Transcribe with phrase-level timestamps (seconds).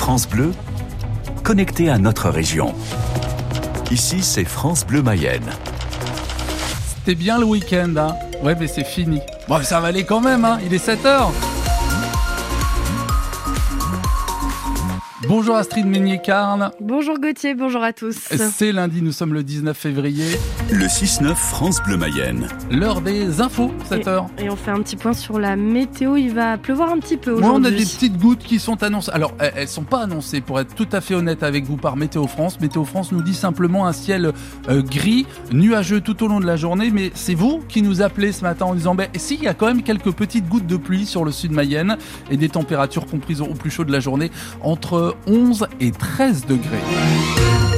[0.00, 0.52] France Bleu,
[1.44, 2.74] connecté à notre région.
[3.90, 5.44] Ici, c'est France Bleu Mayenne.
[6.88, 9.20] C'était bien le week-end, hein Ouais, mais c'est fini.
[9.46, 11.32] Bon, ça va aller quand même, hein Il est 7 heures.
[15.28, 16.70] Bonjour Astrid Meignet-Carl.
[16.80, 18.16] Bonjour Gauthier, bonjour à tous.
[18.16, 20.24] C'est lundi, nous sommes le 19 février.
[20.72, 22.48] Le 6-9 France Bleu Mayenne.
[22.70, 24.28] L'heure des infos, 7 heures.
[24.38, 26.16] Et on fait un petit point sur la météo.
[26.16, 27.52] Il va pleuvoir un petit peu aujourd'hui.
[27.54, 29.10] on a des petites gouttes qui sont annoncées.
[29.12, 32.26] Alors, elles sont pas annoncées, pour être tout à fait honnête avec vous, par Météo
[32.26, 32.58] France.
[32.58, 34.32] Météo France nous dit simplement un ciel
[34.70, 36.90] euh, gris, nuageux tout au long de la journée.
[36.90, 39.54] Mais c'est vous qui nous appelez ce matin en disant, ben, si, il y a
[39.54, 41.98] quand même quelques petites gouttes de pluie sur le sud Mayenne
[42.30, 44.30] et des températures comprises au plus chaud de la journée
[44.62, 47.69] entre 11 et 13 degrés.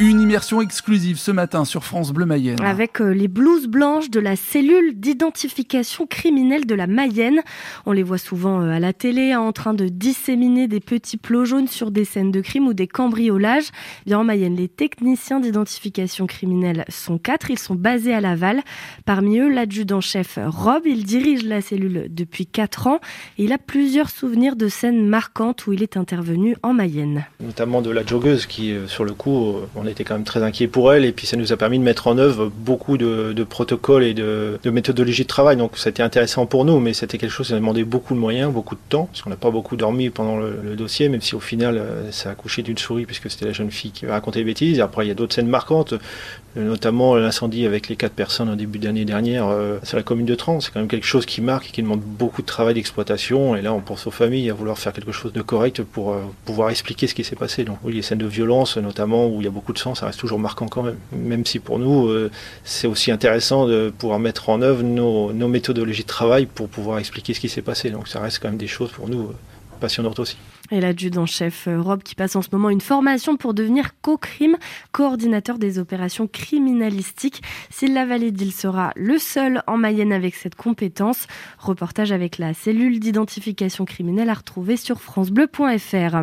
[0.00, 2.60] Une immersion exclusive ce matin sur France Bleu Mayenne.
[2.60, 7.42] Avec euh, les blouses blanches de la cellule d'identification criminelle de la Mayenne.
[7.86, 11.44] On les voit souvent euh, à la télé en train de disséminer des petits plots
[11.44, 13.68] jaunes sur des scènes de crime ou des cambriolages.
[14.04, 17.52] Bien en Mayenne, les techniciens d'identification criminelle sont quatre.
[17.52, 18.62] Ils sont basés à Laval.
[19.04, 20.82] Parmi eux, l'adjudant-chef Rob.
[20.86, 22.98] Il dirige la cellule depuis quatre ans
[23.38, 27.26] et il a plusieurs souvenirs de scènes marquantes où il est intervenu en Mayenne.
[27.38, 30.68] Notamment de la joggeuse qui, euh, sur le coup, on était quand même très inquiet
[30.68, 34.04] pour elle et puis ça nous a permis de mettre en œuvre beaucoup de, protocoles
[34.04, 35.56] et de, méthodologies de travail.
[35.56, 38.14] Donc ça a été intéressant pour nous, mais c'était quelque chose qui a demandé beaucoup
[38.14, 41.20] de moyens, beaucoup de temps, parce qu'on n'a pas beaucoup dormi pendant le, dossier, même
[41.20, 44.06] si au final euh, ça a couché d'une souris puisque c'était la jeune fille qui
[44.06, 44.80] racontait des bêtises.
[44.80, 48.56] Après il y a d'autres scènes marquantes, euh, notamment l'incendie avec les quatre personnes en
[48.56, 50.60] début d'année dernière euh, sur la commune de Trans.
[50.60, 53.54] C'est quand même quelque chose qui marque et qui demande beaucoup de travail d'exploitation.
[53.54, 56.70] Et là on pense aux familles à vouloir faire quelque chose de correct pour pouvoir
[56.70, 57.62] expliquer ce qui s'est passé.
[57.64, 60.18] Donc oui, les scènes de violence notamment où il y a beaucoup de ça reste
[60.18, 60.98] toujours marquant quand même.
[61.12, 62.30] Même si pour nous, euh,
[62.64, 66.98] c'est aussi intéressant de pouvoir mettre en œuvre nos, nos, méthodologies de travail pour pouvoir
[66.98, 67.90] expliquer ce qui s'est passé.
[67.90, 69.36] Donc ça reste quand même des choses pour nous euh,
[69.80, 70.36] passionnantes aussi.
[70.70, 74.56] Et l'adjudant-chef euh, Rob qui passe en ce moment une formation pour devenir co-crime,
[74.92, 77.42] coordinateur des opérations criminalistiques.
[77.68, 81.26] S'il la valide, il sera le seul en Mayenne avec cette compétence.
[81.58, 86.16] Reportage avec la cellule d'identification criminelle à retrouver sur francebleu.fr.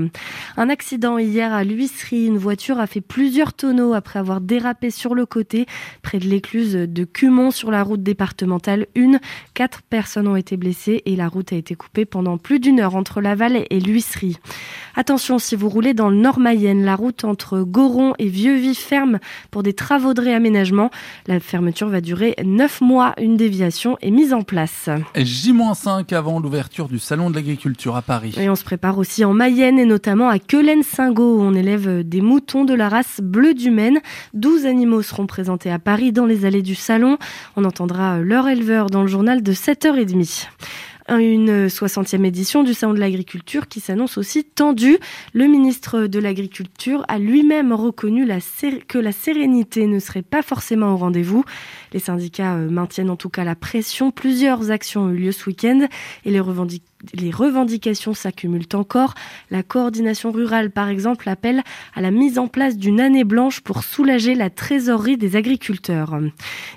[0.57, 2.25] Un accident hier à l'huisserie.
[2.25, 5.67] Une voiture a fait plusieurs tonneaux après avoir dérapé sur le côté
[6.01, 9.19] près de l'écluse de Cumont sur la route départementale 1.
[9.53, 12.95] Quatre personnes ont été blessées et la route a été coupée pendant plus d'une heure
[12.95, 13.79] entre Laval et
[14.95, 19.19] Attention, si vous roulez dans le Nord Mayenne, la route entre Goron et Vieux-Vie ferme
[19.49, 20.91] pour des travaux de réaménagement.
[21.27, 23.13] La fermeture va durer 9 mois.
[23.17, 24.89] Une déviation est mise en place.
[25.15, 28.35] J-5 avant l'ouverture du Salon de l'Agriculture à Paris.
[28.37, 32.21] Et on se prépare aussi en Mayenne et notamment à Quelen-Singo où on élève des
[32.21, 33.99] moutons de la race bleu du Maine.
[34.33, 37.17] 12 animaux seront présentés à Paris dans les allées du Salon.
[37.55, 40.47] On entendra leur éleveur dans le journal de 7h30
[41.19, 44.97] une 60e édition du Salon de l'agriculture qui s'annonce aussi tendue.
[45.33, 48.27] Le ministre de l'Agriculture a lui-même reconnu
[48.87, 51.43] que la sérénité ne serait pas forcément au rendez-vous.
[51.93, 54.11] Les syndicats euh, maintiennent en tout cas la pression.
[54.11, 55.87] Plusieurs actions ont eu lieu ce week-end
[56.25, 59.13] et les revendications les revendications s'accumulent encore.
[59.49, 61.61] La coordination rurale, par exemple, appelle
[61.95, 66.19] à la mise en place d'une année blanche pour soulager la trésorerie des agriculteurs.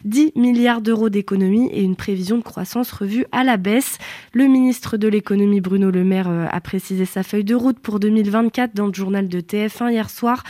[0.04, 3.98] 10 milliards d'euros d'économies et une prévision de croissance revue à la baisse.
[4.32, 8.00] Le ministre de l'économie, Bruno Le Maire, euh, a précisé sa feuille de route pour
[8.00, 10.42] 2024 dans le journal de TF1 hier soir.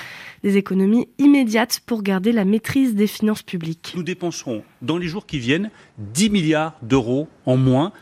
[0.43, 3.95] Des économies immédiates pour garder la maîtrise des finances publiques.
[3.97, 7.93] Nous dépenserons dans les jours qui viennent 10 milliards d'euros en moins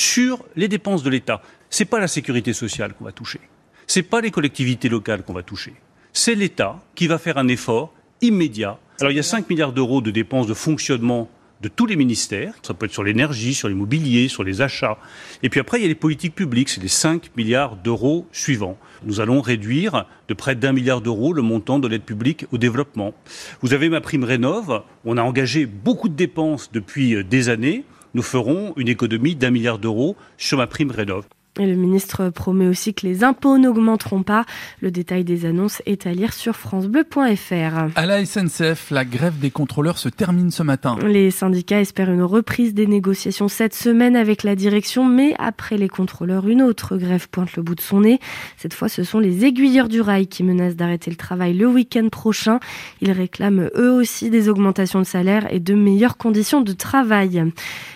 [0.00, 1.42] sur les dépenses de l'État.
[1.68, 3.40] Ce n'est pas la sécurité sociale qu'on va toucher.
[3.86, 5.74] Ce n'est pas les collectivités locales qu'on va toucher.
[6.14, 8.78] C'est l'État qui va faire un effort immédiat.
[9.00, 11.28] Alors il y a 5 milliards d'euros de dépenses de fonctionnement
[11.60, 12.54] de tous les ministères.
[12.62, 14.96] Ça peut être sur l'énergie, sur l'immobilier, sur les achats.
[15.42, 16.70] Et puis après, il y a les politiques publiques.
[16.70, 18.78] C'est les 5 milliards d'euros suivants.
[19.04, 23.12] Nous allons réduire de près d'un milliard d'euros le montant de l'aide publique au développement.
[23.60, 24.82] Vous avez ma prime Rénov.
[25.04, 27.84] On a engagé beaucoup de dépenses depuis des années
[28.14, 31.24] nous ferons une économie d'un milliard d'euros sur ma prime Rénov.
[31.58, 34.44] Et le ministre promet aussi que les impôts n'augmenteront pas.
[34.80, 37.88] Le détail des annonces est à lire sur francebleu.fr.
[37.96, 40.96] À la SNCF, la grève des contrôleurs se termine ce matin.
[41.04, 45.88] Les syndicats espèrent une reprise des négociations cette semaine avec la direction, mais après les
[45.88, 48.20] contrôleurs, une autre grève pointe le bout de son nez.
[48.56, 52.08] Cette fois, ce sont les aiguilleurs du rail qui menacent d'arrêter le travail le week-end
[52.10, 52.60] prochain.
[53.00, 57.42] Ils réclament eux aussi des augmentations de salaire et de meilleures conditions de travail.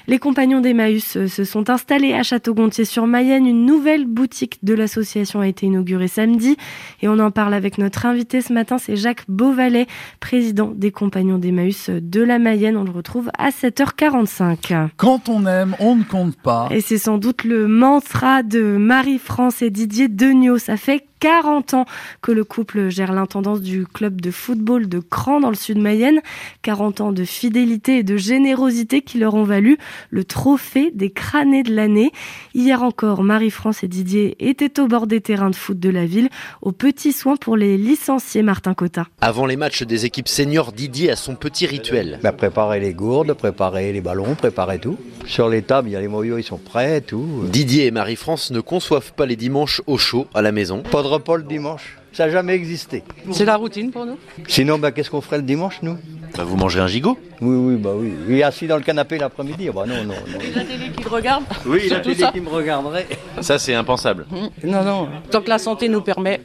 [0.08, 5.40] Les compagnons d'Emmaüs se sont installés à Château-Gontier sur Mayenne Une nouvelle boutique de l'association
[5.40, 6.56] a été inaugurée samedi
[7.02, 9.86] et on en parle avec notre invité ce matin, c'est Jacques Beauvalet,
[10.20, 12.76] président des Compagnons d'Emmaüs de la Mayenne.
[12.76, 14.90] On le retrouve à 7h45.
[14.96, 16.68] Quand on aime, on ne compte pas.
[16.70, 20.58] Et c'est sans doute le mantra de Marie-France et Didier Degnaud.
[20.58, 21.86] Ça fait 40 ans
[22.20, 26.20] que le couple gère l'intendance du club de football de Cran dans le sud Mayenne.
[26.60, 29.78] 40 ans de fidélité et de générosité qui leur ont valu
[30.10, 32.12] le trophée des crânés de l'année.
[32.52, 36.28] Hier encore, Marie-France et Didier étaient au bord des terrains de foot de la ville,
[36.60, 39.06] aux petits soins pour les licenciés Martin Cotta.
[39.22, 42.20] Avant les matchs des équipes seniors, Didier a son petit rituel.
[42.22, 44.98] Bah, préparer les gourdes, préparer les ballons, préparer tout.
[45.24, 47.44] Sur les tables, il y a les moyaux, ils sont prêts, tout.
[47.44, 50.82] Didier et Marie-France ne conçoivent pas les dimanches au chaud à la maison.
[50.82, 51.96] Pas de repas le dimanche.
[52.12, 53.02] Ça n'a jamais existé.
[53.32, 54.16] C'est la routine pour nous.
[54.46, 55.98] Sinon, bah, qu'est-ce qu'on ferait le dimanche, nous
[56.36, 58.14] bah, Vous mangerez un gigot Oui, oui, bah oui.
[58.28, 60.38] Et assis dans le canapé l'après-midi bah non, non, non.
[60.54, 63.06] La télé qui regarde Oui, la télé qui me regarderait.
[63.40, 64.26] Ça, c'est impensable.
[64.62, 65.08] Non, non.
[65.30, 66.40] Tant que la santé nous permet,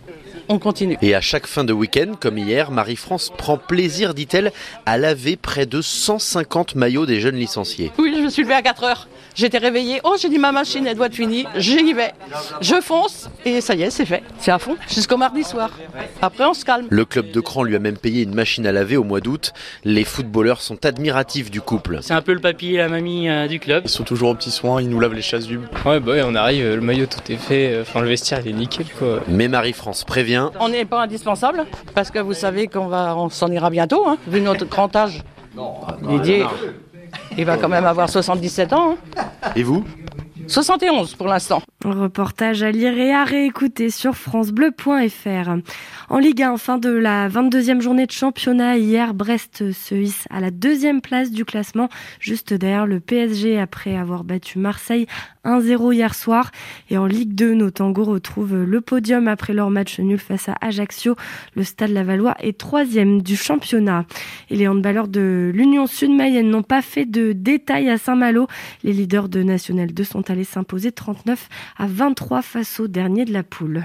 [0.49, 0.97] on continue.
[1.01, 4.51] Et à chaque fin de week-end, comme hier, Marie-France prend plaisir, dit-elle,
[4.85, 7.91] à laver près de 150 maillots des jeunes licenciés.
[7.97, 9.07] Oui, je me suis levée à 4 heures.
[9.35, 10.01] J'étais réveillée.
[10.03, 11.45] Oh, j'ai dit ma machine, elle doit être finie.
[11.55, 12.11] J'y vais.
[12.61, 14.23] Je fonce et ça y est, c'est fait.
[14.39, 15.69] C'est à fond jusqu'au mardi soir.
[16.21, 16.87] Après, on se calme.
[16.89, 19.53] Le club de Cran lui a même payé une machine à laver au mois d'août.
[19.85, 21.99] Les footballeurs sont admiratifs du couple.
[22.01, 23.83] C'est un peu le papy et la mamie euh, du club.
[23.85, 25.57] Ils sont toujours aux petits soins, ils nous lavent les chasses du.
[25.85, 27.71] Ouais, bah ouais, on arrive, le maillot tout est fait.
[27.73, 29.21] euh, Enfin, le vestiaire il est nickel quoi.
[29.27, 31.65] Mais Marie-France prévient, On n'est pas indispensable
[31.95, 35.23] parce que vous savez qu'on va, on s'en ira bientôt, hein, vu notre grand âge.
[36.07, 36.45] Didier,
[37.37, 38.95] il va quand même avoir 77 ans.
[39.17, 39.23] hein.
[39.55, 39.83] et vous?
[40.47, 41.61] 71 pour l'instant.
[41.91, 45.51] Reportage à lire et à réécouter sur francebleu.fr.
[46.09, 50.39] En Ligue 1, fin de la 22e journée de championnat, hier, Brest se hisse à
[50.39, 51.89] la deuxième place du classement,
[52.19, 55.07] juste derrière le PSG après avoir battu Marseille
[55.45, 56.51] 1-0 hier soir.
[56.89, 60.55] Et en Ligue 2, nos tangos retrouvent le podium après leur match nul face à
[60.61, 61.15] Ajaccio.
[61.55, 64.05] Le Stade Lavallois est troisième du championnat.
[64.49, 68.47] Et les handballeurs de l'Union Sud-Mayenne n'ont pas fait de détails à Saint-Malo.
[68.83, 73.31] Les leaders de National 2 sont allés s'imposer 39 à 23 face au dernier de
[73.31, 73.77] la poule.